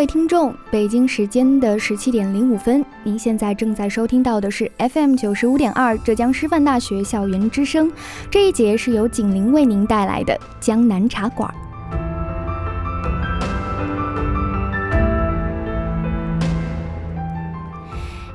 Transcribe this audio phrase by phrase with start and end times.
[0.00, 7.92] 各位听众，北京时间的十七点零五分，您现在正在收听到的是 FM 九十五点二浙江师范大学校园之声。
[8.30, 11.54] 这一节是由景林为您带来的江南茶馆。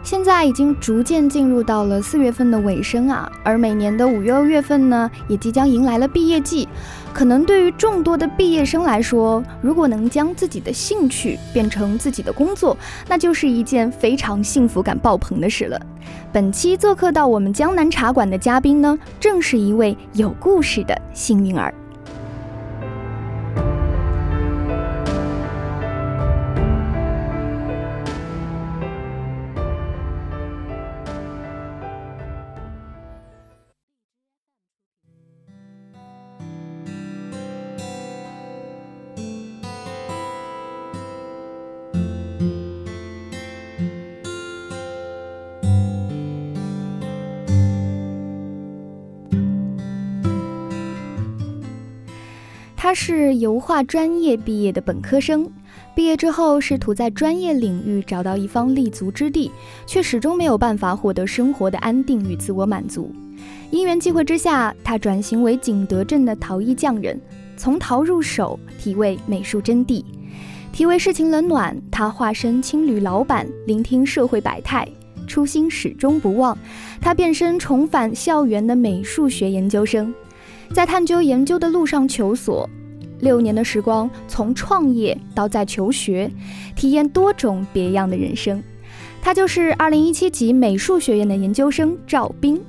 [0.04, 6.70] 现在已经逐渐进入到了四月份的尾声啊，而每年的五六月份呢，也即将迎来了毕业季。
[7.16, 12.76] 可能对于众多的毕业生来说，如果能将自己的兴趣变成自己的工作，
[13.08, 15.80] 那就是一件非常幸福感爆棚的事了。
[16.34, 21.74] 本期做客到我们江南茶馆的嘉宾呢，正是一位有故事的幸运儿。
[52.96, 55.48] 是油画专业毕业的本科生，
[55.94, 59.52] 毕业之后试图在专业领域找到一方立足之地，
[59.86, 63.14] 却始终没有办法获得生活的安定与自我满足。
[63.70, 67.20] 因缘际会之下，他转型为景德镇的陶艺匠人，
[67.58, 70.02] 从陶入手，体味美术真谛。
[70.72, 74.88] 体味世情冷暖，他化身青旅老板，聆听社会百态，
[75.28, 76.58] 初心始终不忘。
[77.02, 80.14] 他变身重返校园的美术学研究生。
[80.74, 82.68] 在探究研究的路上求索，
[83.20, 86.30] 六年的时光，从创业到在求学，
[86.76, 88.62] 体验多种别样的人生。
[89.22, 92.62] 他就是二零一七级美术学院的研究生赵斌。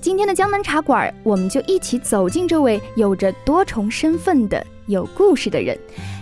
[0.00, 5.76] 今天的江南茶馆，我们就一起走进这位有着多重身份的有故事的人，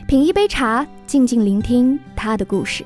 [0.08, 2.82] 品一杯茶，静静聆听他的故事。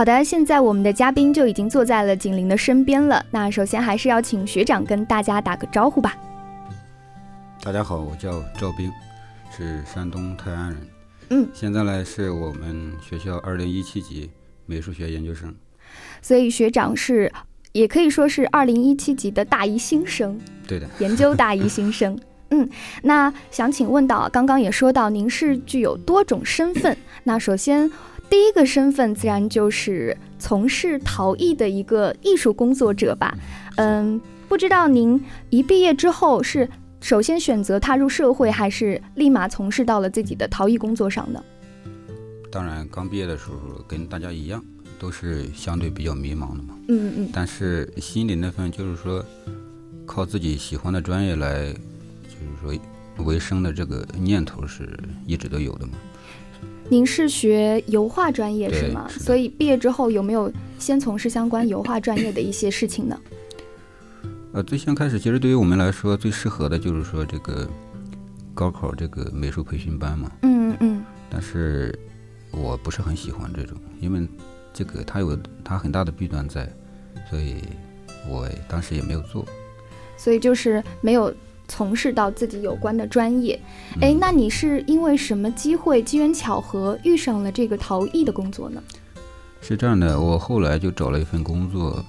[0.00, 3.22] 好的，现在我们的嘉宾就已经坐在了景林的身边了。
[3.30, 6.16] 那首先还是要请学长跟大家打个招呼吧。
[7.62, 8.90] 大家好，我叫赵斌，
[9.54, 10.78] 是山东泰安人。
[11.28, 14.30] 嗯，现在呢是我们学校二零一七级
[14.64, 15.54] 美术学研究生。
[16.22, 17.30] 所以学长是，
[17.72, 20.40] 也可以说是二零一七级的大一新生。
[20.66, 22.18] 对的，研究大一新生。
[22.48, 22.66] 嗯，
[23.02, 26.96] 那想请问到，刚刚也说到您是具有多种身份。
[27.24, 27.92] 那首先。
[28.30, 33.36] 第一个身份自然就是从事陶艺的一个艺术工作者吧。
[33.74, 35.20] 嗯，不知道您
[35.50, 36.68] 一毕业之后是
[37.00, 41.42] 首先选择踏入社会，还是立马从事到了自己的陶艺工作上呢？
[42.52, 44.64] 当然，刚毕业的时候跟大家一样，
[44.98, 46.76] 都是相对比较迷茫的嘛。
[46.88, 47.30] 嗯嗯。
[47.32, 49.24] 但是心里那份就是说，
[50.06, 51.72] 靠自己喜欢的专业来，
[52.24, 55.94] 就是说为生的这个念头是一直都有的嘛。
[56.90, 59.06] 您是学油画专业是吗？
[59.08, 63.16] 是所以毕业之后有没有先从事相关油画专业的一些事情呢？
[64.52, 67.64] 呃，最先开始，其实对于我们来说，最适合的就是说这个
[68.52, 70.32] 高考这个美术培训班嘛。
[70.42, 71.04] 嗯嗯。
[71.30, 71.96] 但是
[72.50, 74.26] 我不是很喜欢这种，因为
[74.74, 76.68] 这个它有它很大的弊端在，
[77.30, 77.58] 所以
[78.28, 79.46] 我当时也没有做。
[80.16, 81.32] 所以就是没有
[81.70, 83.58] 从事到自己有关的专业。
[84.00, 88.82] 哎，那你是因为什么机会、机缘巧合遇上了这个陶艺的工作呢？
[89.62, 92.04] 是这样的，我后来就找了一份工作，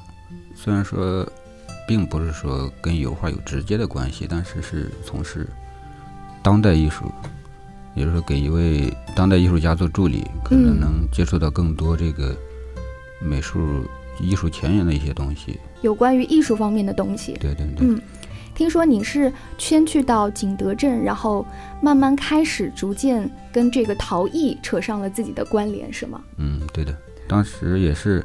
[0.56, 1.26] 虽然说
[1.88, 5.48] 并不是说跟油画有直接的关系，但是是从事
[6.42, 7.06] 当代艺术，
[7.94, 12.36] 也就是说给一位当代艺术家做助理，可能能接触到更多这个
[13.22, 13.86] 美术
[14.20, 15.60] 艺术前沿的一些东西。
[15.82, 17.34] 有关于艺术方面的东西。
[17.34, 17.88] 对对对。
[17.88, 18.02] 嗯，
[18.62, 21.44] 听说你是先去到景德镇，然后
[21.82, 26.22] 慢慢开始逐渐跟这个陶艺扯上了自己的关联，是吗？
[26.38, 26.96] 嗯，对的。
[27.28, 28.24] 当时也是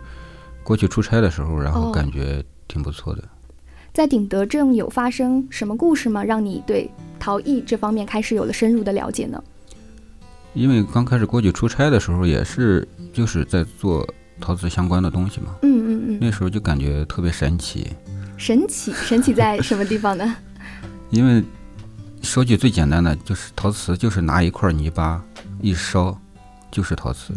[0.62, 3.24] 过去出差的时候，然后感觉挺不错的。
[3.94, 6.22] 在景德镇有发生什么故事吗？
[6.22, 9.42] 让你对陶艺这方面开始有了深入的了解呢？
[10.52, 14.06] 因为刚开始过去出差的时候，也是就是在做
[14.38, 15.54] 陶瓷相关的东西嘛。
[15.62, 16.18] 嗯嗯嗯。
[16.20, 17.86] 那时候就感觉特别神奇。
[18.36, 20.36] 神奇， 神奇在什么地方呢？
[21.10, 21.42] 因为
[22.22, 25.22] 说句最简单的，就是陶瓷就是拿一块泥巴
[25.60, 26.16] 一烧，
[26.70, 27.32] 就是陶瓷。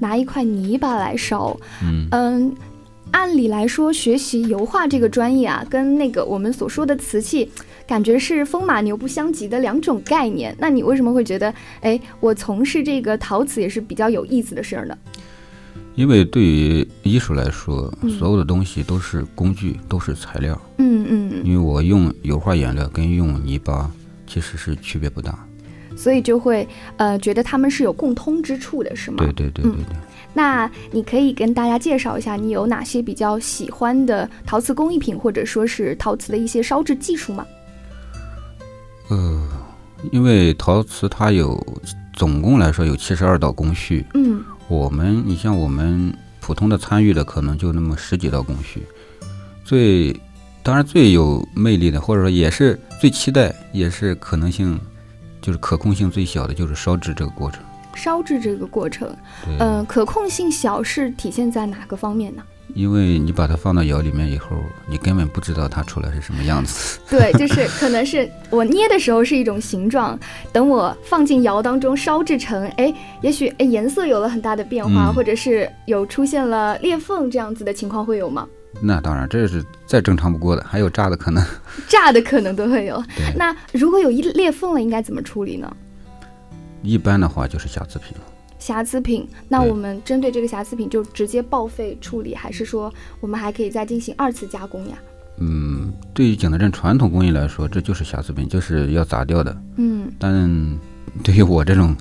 [0.00, 2.52] 拿一块泥巴来烧，嗯，
[3.12, 7.48] 按理来说，学习油画这个专业啊，跟那个我们所说的瓷器，
[7.86, 10.54] 感觉是风马牛不相及的两种概念。
[10.58, 14.98] 那你为什么会觉得，哎，我从事这个陶瓷也是比较有意思的事儿呢？
[15.94, 20.60] 因为对于艺术来说，所有的东西都是工具，都是材料。
[20.78, 21.42] 嗯嗯。
[21.44, 23.90] 因为我用油画颜料跟用泥巴
[24.26, 25.38] 其实是区别不大。
[25.96, 29.18] 所以就会呃觉得他们是有共通之处的，是吗？
[29.18, 29.96] 对对对对对。
[30.32, 37.46] 那你可以跟大家介绍一下，你有哪些比较喜欢的陶瓷工艺品，或者说是陶瓷的一些烧制技术吗？
[39.10, 39.48] 呃，
[40.10, 41.64] 因为陶瓷它有
[42.14, 44.04] 总共来说有七十二道工序。
[44.14, 44.44] 嗯。
[44.68, 48.82] 我们，你像我们普通的参与的，可能就那么十几道工序。
[49.64, 50.18] 最
[50.62, 54.80] 当然最有魅力的，或者说也是最期待，也是可能性。
[55.42, 57.62] 就是可控性最小的，就是烧制这个过程。
[57.94, 59.14] 烧制这个过程，
[59.60, 62.42] 嗯，可控性小是体现在哪个方面呢？
[62.72, 64.56] 因为你把它放到窑里面以后，
[64.88, 66.98] 你根本不知道它出来是什么样子。
[67.10, 70.18] 对，就是可能是我捏的时候是一种形状，
[70.52, 78.48] 等我放进窑当中烧制成，哎，也许哎颜色有了很大的变化，或者是有出现了裂缝这样子的情况会有吗？
[78.80, 81.44] 那当然，这是再正常不过的，还有炸的可能，
[81.86, 83.00] 炸的可能都会有。
[83.36, 85.76] 那如果有一裂缝了，应该怎么处理呢？
[86.82, 88.24] 一般的话就是瑕疵品了。
[88.64, 92.90] 瑕疵品，那我们针对这个瑕疵品就直接报废处理，还是说
[93.20, 94.96] 我们还可以再进行二次加工呀？
[95.36, 99.54] 嗯，对于景德镇传统工艺来说，这就是瑕疵品，就是要砸掉的。
[99.76, 100.78] 嗯，但
[101.22, 101.94] 对于我这种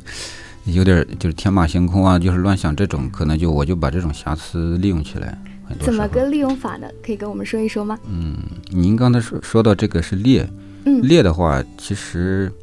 [0.64, 5.38] 有点就是天马行空啊，就是乱想这种，可能就我就把这种瑕疵利用起来。
[5.82, 6.88] 怎么个利用法呢？
[7.06, 8.00] 可以跟我们说一说吗？
[8.08, 8.38] 嗯，
[8.70, 10.48] 您刚才说说到这个是裂，
[10.86, 12.50] 嗯，裂的话，其实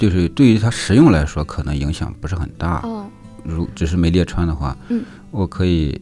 [0.00, 2.80] 就是对于它实用来说，可能影响不是很大。
[2.80, 3.06] 哦，
[3.44, 6.00] 如只是没裂穿的话，嗯，我可以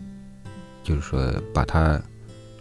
[0.85, 1.21] 就是说
[1.53, 2.01] 把它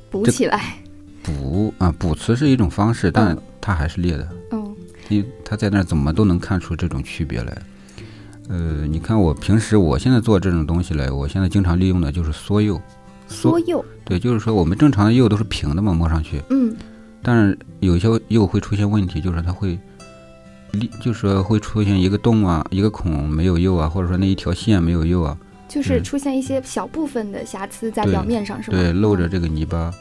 [0.09, 0.79] 补起来。
[1.21, 4.27] 补啊，补瓷是一种方式，但它还是裂的。
[4.51, 4.75] 嗯，
[5.09, 7.55] 因为它在那儿怎么都能看出这种区别来。
[8.49, 12.81] 呃，你看我平时我现在做这种东西来，我现在经常利用的就是缩釉。
[13.27, 16.41] 缩釉，对，就是说我们正常的釉都是平的嘛，摸上去。
[16.49, 16.75] 嗯。
[17.21, 19.79] 但是有些釉会出现问题，就是它会裂，
[21.01, 25.37] 就是说会出现一个洞啊，一个孔没有釉啊，或者说那一条线没有釉啊。
[25.67, 28.77] 就是出现一些小部分的瑕疵在表面上，是吧？
[28.77, 29.93] 对，露着这个泥巴，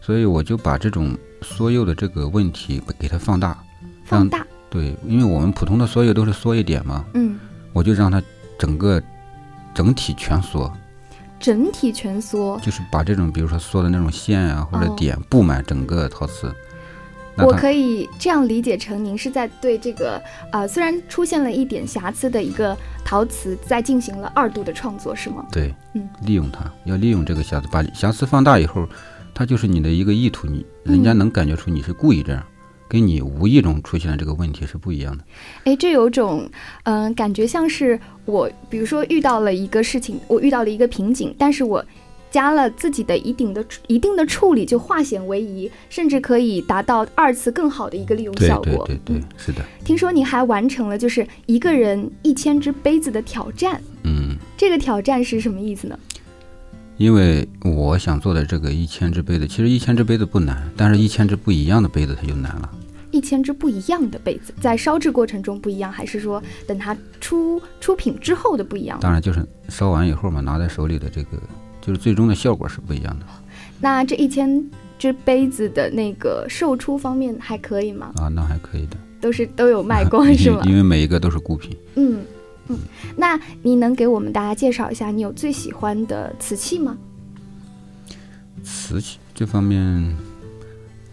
[0.00, 3.58] 所以我就把这种缩釉的这个问题给它放大。
[4.04, 4.46] 放大。
[4.70, 7.04] 对，因为我们普通的缩釉都是缩一点嘛。
[7.14, 7.38] 嗯。
[7.72, 8.22] 我就让它
[8.58, 9.00] 整个
[9.74, 10.72] 整体全缩，
[11.38, 16.52] 整体全缩，就是把这种比如说缩的那种线啊或者点布满整个陶瓷。
[17.46, 20.20] 我可以这样理解成，您是在对这个
[20.52, 25.44] 呃虽然出现了一点瑕疵的一个陶瓷，在进行了二度的创作，是吗？
[25.52, 28.88] 对，嗯，利用它，要利用这个瑕疵，把瑕疵放大以后，
[29.34, 32.42] 它就是你的一个意图，你人家能感觉出你是故意这样。
[32.90, 35.22] 跟你无意中出现的这个问题是不一样的。
[35.64, 36.48] 哎，这有种，
[36.84, 41.84] 嗯，感觉像是我，比如说遇到了一个事情，我遇到了一个瓶颈，但是我
[42.30, 48.84] 加了自己的一定的一定的处理，就化险为夷，甚至可以达到二次更好的一个利用效果。
[48.86, 49.64] 对对对，是的。
[49.84, 53.80] 听说你还完成了就是一个人一千只杯子的挑战。
[54.04, 54.36] 嗯。
[54.56, 55.98] 这个挑战是什么意思呢？
[56.96, 62.68] 因为我想做的这个一千只杯子，其实一千只杯子不难，但是一千只不一样的杯子它就难了。
[63.12, 68.98] 一千只不一样的杯子，在烧制过程中不一样，还是说等它出出品之后的不一样？
[69.00, 71.38] 当然就是烧完以后嘛，拿在手里的这个，
[71.80, 73.26] 就是最终的效果是不一样的。
[73.80, 74.64] 那这一千
[74.98, 78.12] 只杯子的那个售出方面还可以吗？
[78.16, 80.62] 啊，那还可以的，都是都有卖光 是吗？
[80.64, 81.76] 因为每一个都是孤品。
[81.94, 82.20] 嗯
[82.68, 82.78] 嗯，
[83.16, 86.96] 那你能给我们大家介绍一下你有最喜欢的瓷器吗？
[88.64, 90.16] 瓷器这方面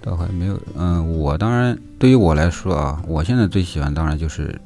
[0.02, 4.60] 倒还没有，嗯，我当然对于我来说啊，我现在最喜欢当然就是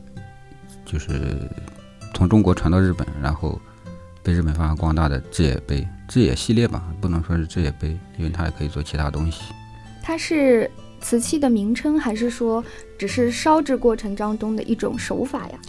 [0.86, 1.38] 就是
[2.14, 3.60] 从中国传到日本，然后
[4.24, 9.44] 被日本发扬光大的制野杯、制野系列吧，不能说是制野杯，因为它也可以做其他东西。
[10.02, 12.64] 它是瓷器的名称，还是说
[12.98, 15.60] 只是烧制过程当中的一种手法呀？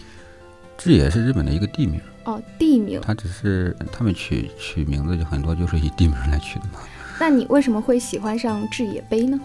[0.77, 2.99] 制野是日本的一个地名，哦，地名。
[3.01, 6.79] 它只是他们取取名字就很多就是以地名来取的嘛。
[7.19, 9.39] 那你为什么会喜欢上制野杯呢？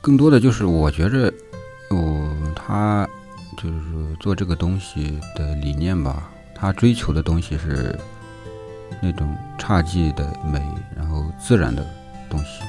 [0.00, 1.30] 更多的就是我觉着，
[1.90, 3.06] 哦他
[3.58, 7.94] 就是说做这个东西的理念吧，他追求的东西是
[9.02, 10.60] 那种侘寂的美，
[10.96, 11.86] 然后自然的
[12.30, 12.62] 东西。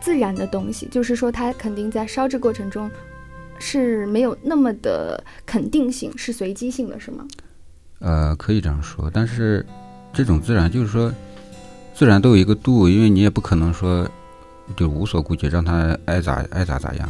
[0.00, 2.90] 自然的东西，就是说它肯定在烧制过程中
[3.58, 7.26] 是没有那么的肯定性，是随机性的，是吗？
[7.98, 9.66] 呃，可以这样说，但是
[10.12, 11.12] 这种自然就是说。
[11.92, 14.08] 自然都有一个度，因为你也不可能说
[14.74, 17.06] 就无所顾忌，让它爱咋爱咋咋样。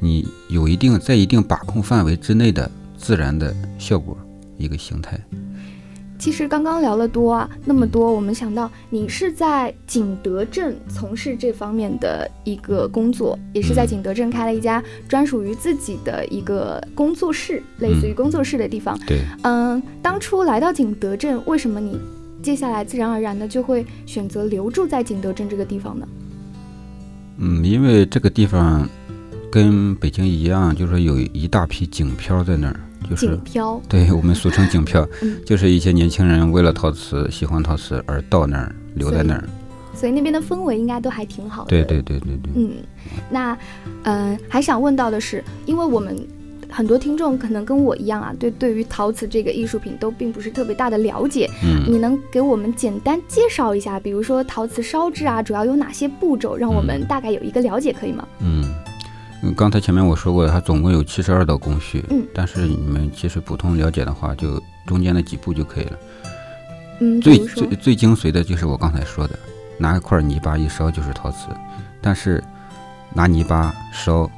[0.00, 4.18] 你有一定在一定把控范围之内的自然的效果，
[4.58, 5.20] 一个形态。
[6.18, 18.98] 其实刚刚聊了多啊，那么多，我们想到你是在景德镇从事这方面的一个工作，也是在景德镇开了一家专属于自己的一个工作室，类似于工作室的地方。
[19.06, 22.00] 对，嗯，当初来到景德镇，为什么你？
[22.42, 26.08] 接下来自然而然的就会选择留住在景德镇这个地方呢？
[27.38, 28.88] 嗯，因为这个地方
[29.52, 35.06] 跟北京一样，就是有一大批景漂在那儿，就是景漂，对我们俗称景漂，
[35.46, 39.44] 就是一些年轻人为了陶瓷、喜欢陶瓷而到那儿留在那儿，
[39.94, 41.70] 所以那边的氛围应该都还挺好的。
[41.70, 42.52] 对对对对对。
[42.54, 42.72] 嗯，
[43.30, 43.56] 那
[44.04, 46.16] 嗯，还想问到的是，因为我们。
[46.68, 51.48] 很多听众可能跟我一样啊，对对于陶瓷这个艺术品都并不是特别大的了解。
[51.62, 58.26] 嗯，你能给我们简单介绍一下，比如说陶瓷烧制啊，主要有哪些步骤，让我们大概有一个了解，可以吗？
[58.40, 58.64] 嗯，
[59.54, 62.04] 刚才前面我说过，它总共有七十二道工序。
[62.10, 65.98] 嗯，但是你们其实普通了解的话，就中间的几步就可以了。
[67.00, 69.38] 嗯，最最最精髓的就是我刚才说的，
[69.78, 71.48] 拿一块泥巴一烧就是陶瓷，
[72.00, 72.42] 但是
[73.12, 74.30] 拿泥巴烧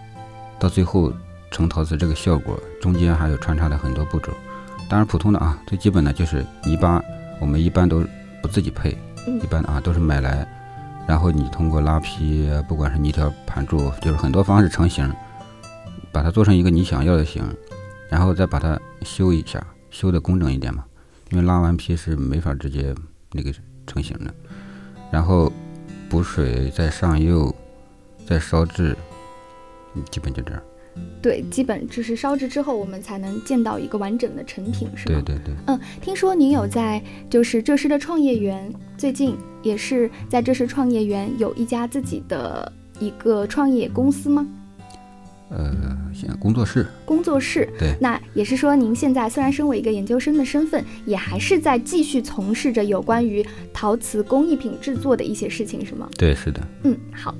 [0.58, 1.12] 到最后。
[1.50, 4.30] 成陶瓷这个效果，中间还有穿插的很多步骤。
[4.86, 7.02] 当然，普通的啊，最基本的就是泥巴，
[7.40, 8.04] 我们一般都
[8.42, 8.94] 不自己配，
[9.42, 10.46] 一般啊都是买来，
[11.08, 15.10] 然后你通过拉坯，不管是泥条、盘柱，就是很多方式成型，
[16.12, 17.42] 把它做成一个你想要的形，
[18.10, 20.84] 然后再把它修一下，修的工整一点嘛，
[21.30, 22.94] 因为拉完坯是没法直接
[23.32, 23.50] 那个
[23.86, 24.34] 成型的。
[25.10, 25.50] 然后
[26.10, 27.54] 补水，再上釉，
[28.26, 28.94] 再烧制，
[30.10, 30.62] 基本就这样。
[31.22, 35.22] 对，基本就是烧制之后，我们才能见到一个完整的成品，是吗？
[35.24, 35.54] 对对对。
[35.68, 44.46] 嗯，听说您有在就是浙师的创业园，最近也是在浙师创业园有一家自己的一个创业公司吗？
[45.50, 45.74] 呃，
[46.12, 46.86] 现在工作室。
[47.06, 47.66] 工作室。
[47.78, 47.94] 对。
[48.00, 56.06] 那也是说，您现在虽然身为一个研究生的身份，也还是在继续从事着有关于陶瓷工艺品制作的一些事情，是吗？
[56.18, 56.60] 对，是的。
[56.82, 57.34] 嗯，好。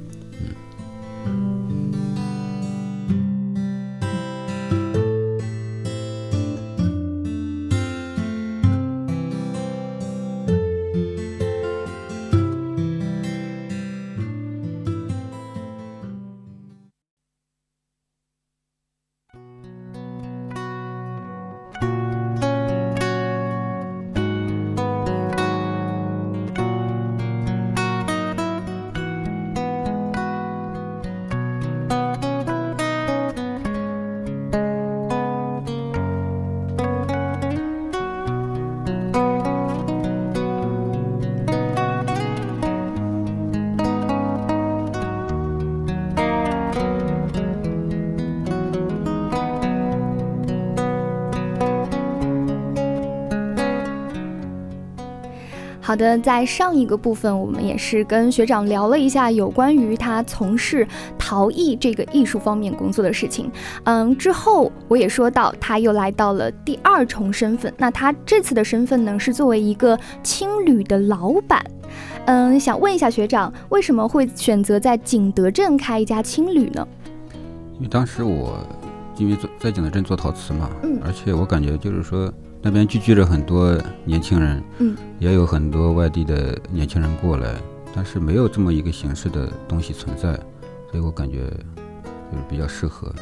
[55.89, 60.87] 好的，在上一个部分，我们也是跟学长聊了一下有关于他从事
[61.19, 63.51] 陶艺这个艺术方面工作的事情。
[63.85, 67.73] 嗯，之后我也说到，他又来到了第二重身份。
[67.79, 71.65] 那他这次的身份呢，是作为一个青旅的老板。
[72.27, 76.87] 嗯，想问一下学长，为什么会选择在景德镇开一家青旅呢？
[77.77, 78.59] 因为当时我
[79.17, 82.31] 因为做在景德镇做陶瓷嘛，嗯，而且我感觉就是说。
[82.61, 87.55] 那边聚集着很多年轻人，嗯，也有很多外地的年轻人过来，
[87.95, 90.33] 但是没有这么一个形式的东西存在，
[90.91, 91.39] 所以我感觉
[92.31, 93.13] 就是比较适合。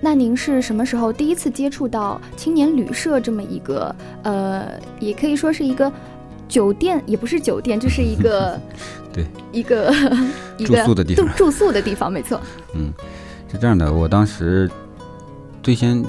[0.00, 5.90] 那您是什么时候第一次接触到青年旅社这么一个呃，也可以说是一个
[6.48, 8.60] 酒店，也不是酒店，就是一个
[9.12, 9.90] 对 一个
[10.58, 12.40] 住宿的地方住宿的地方，没错。
[12.74, 12.92] 嗯，
[13.50, 14.70] 是这样的，我当时
[15.62, 16.04] 最先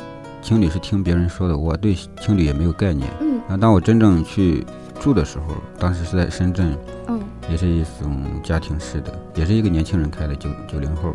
[0.48, 3.12] 青旅是听别人说的，我对青旅也没有概念。
[3.20, 3.32] 嗯。
[3.40, 4.66] 然后当我真正去
[4.98, 6.74] 住的时候，当时是在深圳，
[7.08, 7.20] 嗯。
[7.50, 11.14] 也是一种家庭式的，也是一个年轻人开的九九零后，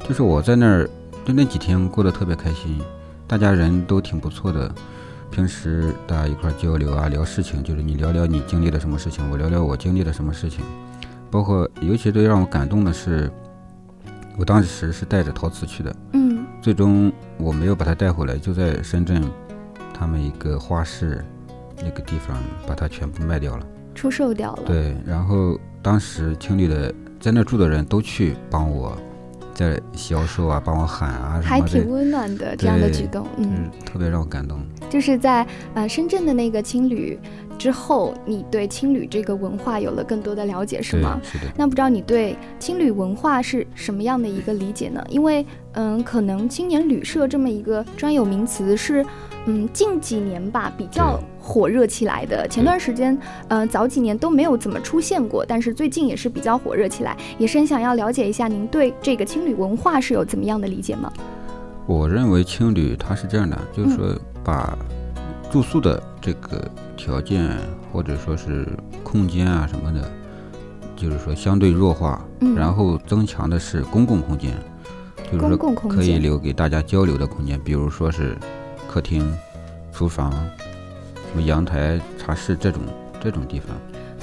[0.00, 0.90] 就是我在那儿
[1.24, 2.80] 就那几天过得特别开心，
[3.28, 4.68] 大家人都挺不错的，
[5.30, 10.64] 平时大家一块儿交流啊，聊事情，就是你聊聊你经历了什么事情，我聊聊我经历了什么事情，
[11.30, 13.30] 包括尤其最让我感动的是，
[14.36, 16.44] 我当时是带着陶瓷去的，嗯。
[16.62, 19.22] 最终我没有把它带回来，就在深圳
[19.92, 21.24] 他们一个花市
[21.78, 23.66] 那个地方把它全部卖掉了。
[23.94, 24.62] 出售掉了。
[24.66, 28.96] 对，然后当时青旅的在那住的人都去帮我，
[29.56, 34.60] 在销售啊，帮我喊啊还，挺温暖的这样的举动，就嗯，特别让我感动。
[34.90, 37.18] 就是在呃深圳的那个青旅
[37.58, 45.02] 之后，你对青旅这个文化有了更多的了解，是吗？，是的，那不知道你对青旅文化是什么样的一个理解呢？
[45.08, 49.04] 因为，嗯，可能青年旅社这么一个专有名词是，
[49.46, 52.46] 嗯，近几年吧比较对火热起来的。
[52.48, 57.16] 前段时间，呃，早几年都没有怎么出现过，但是最近也是比较火热起来。
[57.38, 61.12] 也是很想要了解一下您对这个青旅文化是有怎么样的理解吗？
[61.86, 64.76] 我认为青旅它是这样的，就是嗯说把
[65.52, 67.48] 住宿的这个条件
[67.92, 68.66] 或者说是
[69.04, 70.10] 空间啊什么的，
[70.96, 74.52] 就是说相对弱化，嗯，然后增强的是公共空间，
[75.30, 78.36] 就是说公共空可以，留给大家交流的空间，比如说是
[78.88, 79.32] 客厅、
[79.92, 80.34] 厨房、
[81.44, 82.82] 阳台、茶室这种
[83.20, 83.76] 这种地方。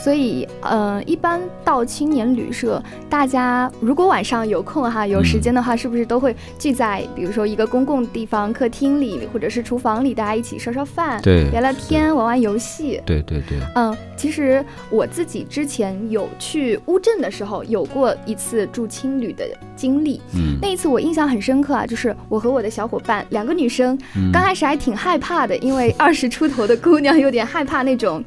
[0.03, 13.01] 所以，呃，一般到青年旅社，大家如果晚上有空哈，有时间的话，是不是都会聚在，比如说一个公共地方，客厅里或者是厨房里，大家一起烧烧饭，对，聊聊天，玩玩游戏。
[13.05, 20.21] 对对对，嗯，其实我自己之前有去乌镇的时候，有过一次住青旅的经历。
[20.35, 28.21] 嗯，那一次我印象很深刻啊，就是我和我的小伙伴两个女生，嗯刚开始还挺害怕的，因为二十出头的姑娘有点害怕那种，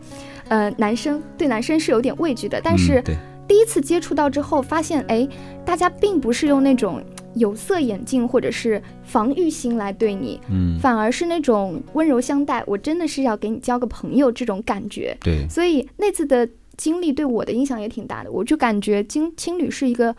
[0.48, 2.60] 呃，男生对男生是有点畏惧的。
[2.62, 3.02] 但是
[3.48, 5.28] 第一次接触到之后，发现哎，
[5.64, 7.02] 大家并不是用那种
[7.34, 15.16] 有色眼镜或者是防御心来对你，嗯反而是那种温柔相待，我真的是要给你交个朋友这种感觉。
[15.20, 20.14] 对所以那次的经历对我的影响也挺大的，我就感觉青青旅是一个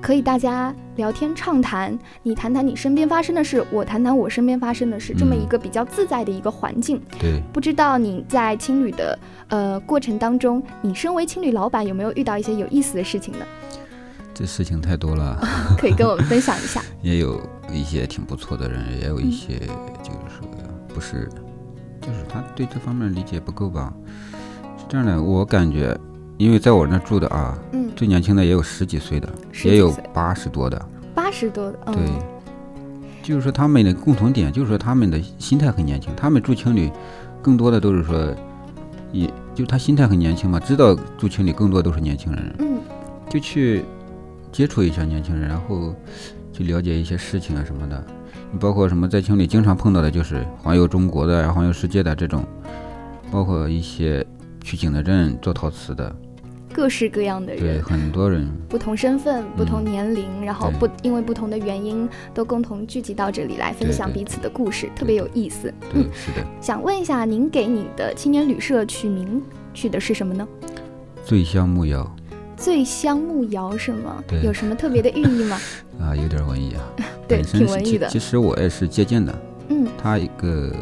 [0.00, 7.00] 可以大家聊天畅谈，你谈谈你身边发生的事，我谈谈我身边发生的事，这么一个比较自在的一个环境。
[7.18, 9.18] 对，不知道你在青旅的
[9.48, 13.44] 呃过程当中，你身为青旅老板有没有遇到一些有意思的事情呢？
[14.34, 15.38] 这事情太多了，
[15.76, 16.82] 可以跟我们分享一下。
[17.02, 17.40] 也有
[17.70, 19.58] 一些挺不错的人，也有一嗯些
[20.02, 20.48] 就是说
[20.88, 21.28] 不是，
[22.00, 23.92] 就是他对这方面理解不够吧。
[24.78, 25.94] 是这样的，我感觉，
[26.42, 29.28] 因为在我那住的啊，嗯，最年轻的也有十几岁的，
[29.64, 32.02] 也有岁八十多的，八十多的，嗯、对，
[33.22, 36.90] 就是说他们的共同点就是说他们的心态很年轻，他们住青旅，
[37.40, 38.34] 更多的都是说，
[39.12, 42.80] 也就他心态很年轻嘛，知道住青旅更多都是年轻人，嗯。
[43.30, 43.84] 就去
[44.50, 45.94] 接触一下年轻人，然后
[46.52, 48.04] 去了解一些事情啊什么的。
[48.50, 52.44] 你包括什么在青旅经常碰到的就是环游中国的、环游世界的这种，
[53.30, 54.26] 包括一些
[54.62, 56.14] 去景德镇做陶瓷的，
[56.72, 65.72] 各式各样的人对，人，很多人，不同身份、不同嗯年龄，然后不因为不同的原因，都共同聚集到这里来分享彼此的故事，特别有意思。
[65.92, 69.42] 对，嗯，是的，想问一下，您给你的青年旅社取名
[69.74, 70.46] 取的是什么呢？
[71.24, 72.10] 醉香木窑
[72.56, 74.22] 醉香木窑是吗？
[74.26, 75.60] 对有什么特别的寓意吗？
[76.00, 76.82] 啊，有点文艺啊。
[77.28, 78.18] 对，挺文艺的其。
[78.18, 79.34] 其实我也是借鉴的，
[79.68, 80.72] 嗯它一个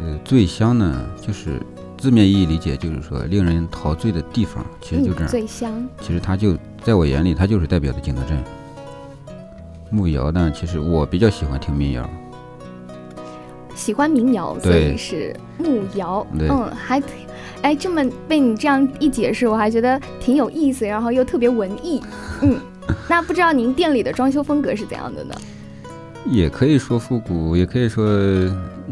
[0.00, 1.60] 呃醉香呢，就是
[1.98, 5.28] 字面意义理解就是说令人陶醉的地方，其实就这嗯，样。
[5.28, 5.88] 醉香。
[6.00, 8.40] 其实它就在我眼里，它就是代表的景德镇。
[9.90, 12.08] 木窑呢，其实我比较喜欢听民谣，
[13.74, 16.24] 喜欢民谣，所对以是木窑。
[16.38, 17.10] 对嗯，还挺，
[17.62, 22.00] 哎，这么被你这样一解释，我还觉得挺有意思，然后又特别文艺。
[22.42, 22.60] 嗯，
[23.08, 25.34] 那不知道您店里的装修风格是怎样的呢？
[26.26, 28.06] 也可以说复古，也可以说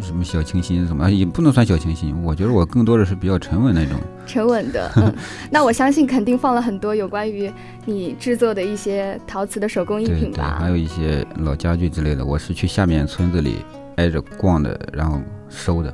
[0.00, 2.16] 什么小清新什么，也不能算小清新。
[2.22, 3.98] 我觉得我更多的是比较沉稳那种。
[4.26, 5.14] 沉稳的， 嗯，
[5.50, 7.50] 那我相信肯定放了很多有关于
[7.84, 10.68] 你制作的一些陶瓷的手工艺对对，品吧还？
[10.70, 13.56] 有一些老家具之类的，我是去下面村子里
[13.96, 15.92] 挨着逛的，然后收的。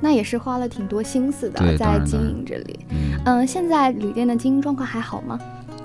[0.00, 2.80] 那也是花了挺多心思的在经营这里。
[2.90, 5.38] 嗯，嗯，现在旅店的经营状况还好吗？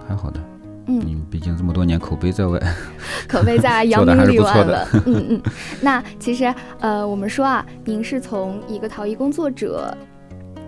[0.07, 0.39] 还好的。
[0.87, 2.59] 嗯，嗯，毕竟这么多年口碑在外，
[3.29, 4.87] 口碑在 扬名立万了。
[5.05, 5.41] 嗯嗯，
[5.81, 9.95] 那其实呃，我们说啊，您是从一个陶艺工作者，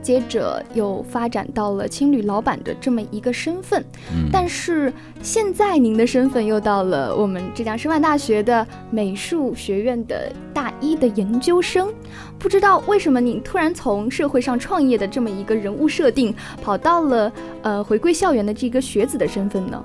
[0.02, 11.91] 接着又发展到了青旅老板的这么一个身份，嗯，但是现在您的身份又到了我们浙江师范大学的美术学院的大一的研究生，
[12.38, 19.84] 不知道为什么您突然从社会上创业的这么一个人物设定，跑到了呃回归校园的这个学子的身份呢？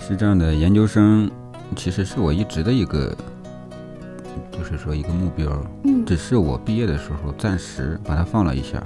[0.00, 1.30] 是这样的，研究生
[1.76, 3.16] 其实是我一直的一个，
[4.50, 5.48] 就是说一个目标，
[5.84, 8.82] 嗯，只是我毕业的时候暂时把它放了一下。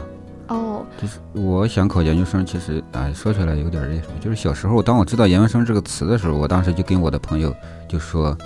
[0.48, 7.54] 哦，就是我想考研究生，其实哎说起来有点那什么，就是小时候当我知道研究生这个词的时候，我当时就跟我的朋友
[7.88, 8.36] 就说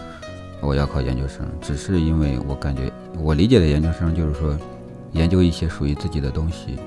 [0.60, 4.56] 我要考研究生，只是因为我感觉我理解的研究生就是说
[5.12, 6.78] 研究一些属于自己的东西，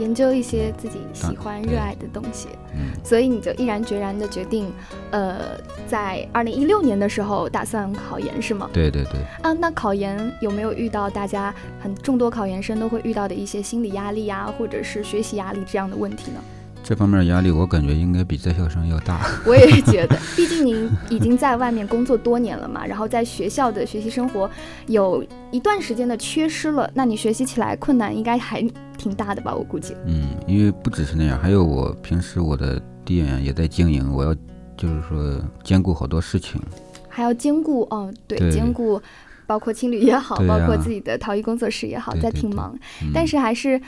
[0.00, 4.72] 研究一些自己喜欢热爱的东西，嗯，所以你就毅然决然的决定，
[5.10, 5.38] 呃，
[5.86, 8.68] 在二零一六年的时候打算考研是吗？
[8.72, 16.40] 对对对，啊，那考研有没有遇到大家很众多考研生都会遇到的一些心理压力啊，或者是学习压力这样的问题呢？
[16.82, 19.20] 这方面压力我感觉应该比在校生要大。
[19.46, 24.50] 我也觉得，毕竟您已经在外面工作多年了嘛，然后在学校的学习生活
[24.86, 28.66] 有一段时间的缺失了，那你学习起来困难应该还
[29.00, 29.54] 挺大的吧？
[29.54, 29.96] 我估计。
[30.06, 34.34] 嗯，因为不只是那样，还有我平时我的店也在经营，我要
[34.76, 36.60] 就是说兼顾好多事情。
[37.08, 39.00] 还要兼顾哦，对，对兼顾
[39.46, 42.78] 包括青旅也好，包括自己的陶艺工作室也好，在挺忙。
[43.02, 43.80] 嗯、但是还是，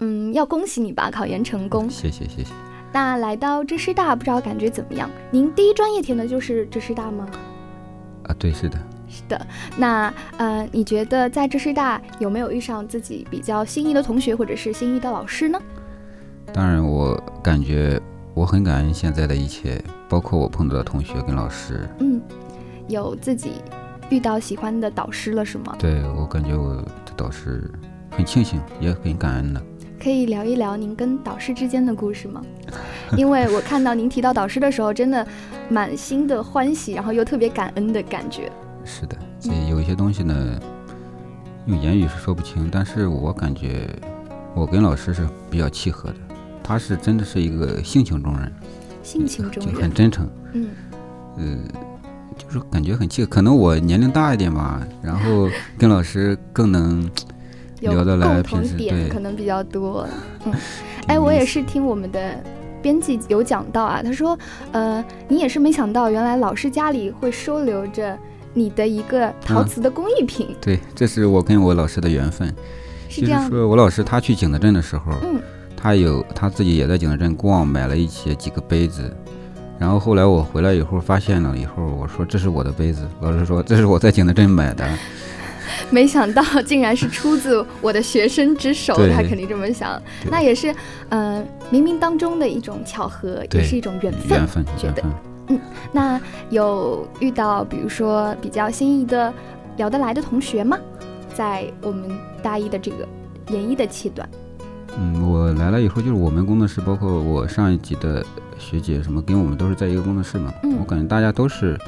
[0.00, 1.88] 嗯，要恭喜你吧，考研成功。
[1.90, 2.52] 谢谢谢谢。
[2.92, 5.10] 那来到浙师大，不知道感觉怎么样？
[5.30, 7.26] 您第一专业填的就是浙师大吗？
[8.24, 8.78] 啊，对，是的。
[9.08, 9.46] 是的。
[9.76, 15.60] 那呃，你觉得在浙师大有没有遇上自己比较心仪的同学或者是心仪的老师呢？
[16.52, 18.00] 当然，我感觉
[18.34, 21.88] 我很感恩现在的一切，包括我碰到的同学跟老师。
[22.00, 22.20] 嗯，
[22.88, 23.52] 有自己
[24.08, 25.76] 遇到喜欢的导师了是吗？
[25.78, 26.84] 对我感觉我的
[27.16, 27.70] 导师
[28.10, 29.62] 很庆幸，也很感恩的。
[30.02, 32.40] 可以聊一聊您跟导师之间的故事吗？
[33.16, 35.26] 因为我看到您提到导师的时候，真的
[35.68, 38.50] 满心的欢喜，然后又特别感恩的感觉。
[38.88, 40.58] 是的，这有一些东西呢，
[41.66, 43.86] 用言语是说不清，但是我感觉
[44.54, 46.16] 我跟老师是比较契合的，
[46.64, 48.50] 他是真的是一个性情中人，
[49.02, 50.70] 性情中就很，真诚，嗯，
[51.36, 51.44] 呃，
[52.38, 53.28] 就是感觉很契合。
[53.28, 57.08] 可能我年龄大一点吧，然后跟老师更能
[57.80, 60.08] 聊得来共平时同点对可能比较多。
[60.46, 60.54] 嗯，
[61.06, 62.42] 哎，我也是听我们的
[62.82, 64.36] 编辑有讲到啊，他说，
[64.72, 68.18] 呃，你也是没想到，原来老师家里会收留着
[68.54, 72.54] 你的一个陶嗯瓷的工艺品，对，这是我跟我老师的缘分。
[73.08, 73.40] 是这样。
[73.40, 75.40] 就是说我老师他去景德镇的时候，嗯
[75.76, 79.14] 他有他自己也在景德镇逛，买了一些几个杯子。
[79.78, 84.88] 然后后来我回来以后发现了以后，我说这是我的杯子，老师说这是我在景德镇买的。
[85.90, 90.02] 没想到竟然是出自我的学生之手，他肯定这么想。
[90.30, 90.74] 那也是，
[91.10, 94.30] 嗯、冥冥当中的一种巧合，也是一种缘分。
[94.30, 95.04] 缘分，觉得
[95.48, 95.60] 缘分。
[95.92, 99.32] 那有遇到比如说比较心仪的、
[99.76, 100.78] 聊得来的同学吗？
[101.34, 102.10] 在我们
[102.42, 103.06] 大一的这个
[103.50, 104.28] 研一的期段，
[104.98, 108.24] 嗯，我来了以后，就是我们工作室，包括我上一级的
[108.58, 110.52] 学姐什么，跟我们都是在一个工作室嘛。
[110.64, 111.78] 嗯我感觉大家都是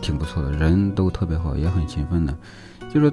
[0.00, 2.34] 挺不错的，人都特别好，也很勤奋的。
[2.88, 3.12] 就是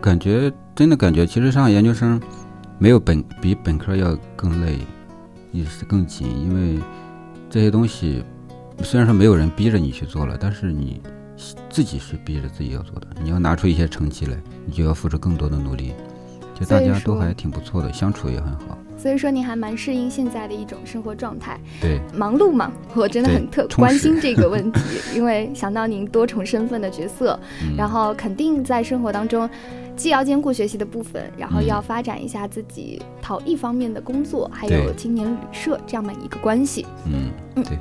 [0.00, 2.20] 感觉真的感觉，其实上研究生
[2.78, 4.78] 没有本比本科要更累，
[5.52, 6.78] 也是更紧，因为
[7.48, 8.22] 这些东西
[8.82, 11.00] 虽然说没有人逼着你去做了，但是你
[11.70, 13.06] 自己是逼着自己要做的。
[13.22, 15.92] 你要拿出一些成绩来，你就要付出更多的努力。
[16.58, 18.76] 就大家都还挺不错的，相处也很好。
[18.98, 21.58] 所以说你还蛮适应现在的一种生活状态。
[21.80, 24.80] 对，忙碌嘛，我真的很特关心这个 问题，
[25.14, 29.48] 因为想到您多重身份的角色，嗯、然后肯定在生活当中，
[29.96, 36.86] 既要兼顾学习的部分，然后嗯要发展一下自己陶艺方面的工作，还有对青年旅社这样的一个关系。
[37.06, 37.76] 嗯，嗯对，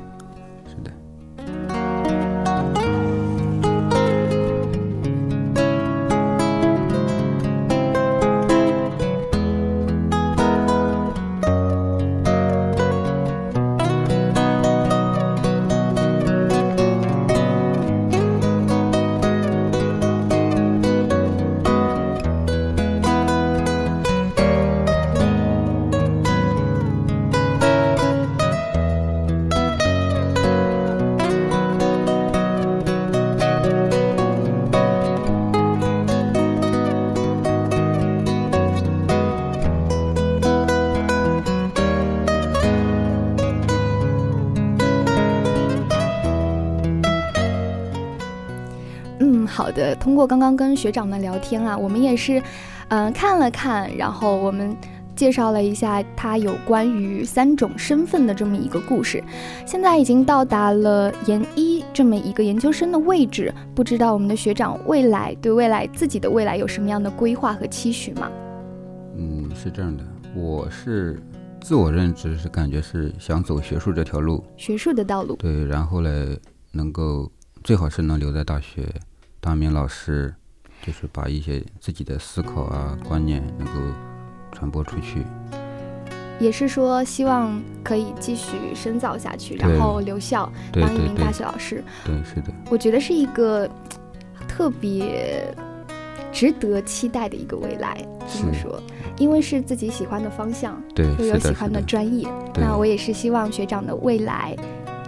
[49.47, 49.95] 好的。
[49.95, 52.41] 通过刚刚跟学长们聊天啊，我们也是，
[52.89, 54.75] 嗯，看了看，然后我们
[55.15, 59.23] 介绍了一下他有关于三种身份的这么一个故事。
[59.65, 68.31] 现在已经到达了研一这么一个研究生的位置，不知道我们的学长未来对未来自己的未来有什么样的规划和期许吗？
[69.17, 70.03] 嗯，是这样的，
[70.33, 71.21] 我是
[71.59, 75.35] 自我认知是感觉是想走学术这条路，学术的道路。
[75.35, 76.39] 对，然后嘞，
[76.71, 77.29] 能够
[77.63, 78.87] 最好是能留在大学
[79.41, 80.33] 当一名老师，
[80.83, 83.73] 就是把一些自己的思考啊观念能够
[84.51, 85.25] 传播出去。
[86.39, 91.83] 也是说希望可以继续深造下去，然后留校当一名大学老师。
[92.05, 93.67] 对，是的，我觉得是一个
[94.47, 95.51] 特别
[96.31, 97.97] 值得期待的一个未来。
[98.27, 98.81] 这么说，
[99.17, 102.27] 因为是自己喜欢的方向，对，又有喜欢的的，专业。
[102.55, 104.55] 那我也是希望学长的未来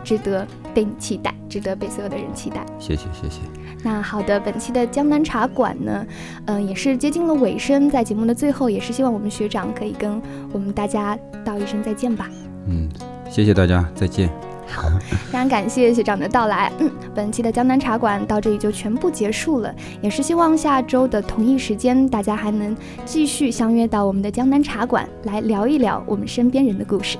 [0.04, 2.65] 值得被你期待，值得被所有的人期待。
[2.80, 3.39] 谢谢谢谢，
[3.84, 6.06] 那好的，本期的江南茶馆呢，
[6.46, 10.22] 嗯、也是接近了尾声，在节目的最后，也是希望我们学长可以跟
[10.54, 12.30] 我们大家道一声再见吧。
[12.67, 12.88] 嗯，
[13.30, 14.30] 谢谢大家，再见。
[14.65, 14.84] 好，
[15.30, 16.72] 非常感谢学长的到来。
[16.80, 27.17] 嗯，本期的江南茶馆到这里就全部结束了，也是希望下周的同一时间，大家还能继续相约到我们的江南茶馆来聊一聊我们身边人的故事。